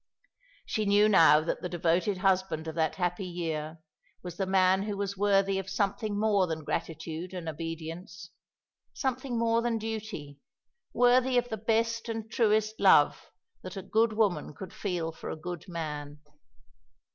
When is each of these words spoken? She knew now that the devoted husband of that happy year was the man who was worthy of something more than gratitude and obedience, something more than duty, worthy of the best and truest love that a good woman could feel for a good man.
She 0.65 0.87
knew 0.87 1.07
now 1.07 1.41
that 1.41 1.61
the 1.61 1.69
devoted 1.69 2.17
husband 2.17 2.67
of 2.67 2.73
that 2.73 2.95
happy 2.95 3.23
year 3.27 3.77
was 4.23 4.35
the 4.35 4.47
man 4.47 4.81
who 4.81 4.97
was 4.97 5.15
worthy 5.15 5.59
of 5.59 5.69
something 5.69 6.19
more 6.19 6.47
than 6.47 6.63
gratitude 6.63 7.35
and 7.35 7.47
obedience, 7.47 8.31
something 8.93 9.37
more 9.37 9.61
than 9.61 9.77
duty, 9.77 10.39
worthy 10.91 11.37
of 11.37 11.49
the 11.49 11.55
best 11.57 12.09
and 12.09 12.31
truest 12.31 12.79
love 12.79 13.29
that 13.61 13.77
a 13.77 13.83
good 13.83 14.13
woman 14.13 14.55
could 14.55 14.73
feel 14.73 15.11
for 15.11 15.29
a 15.29 15.35
good 15.35 15.67
man. 15.67 16.19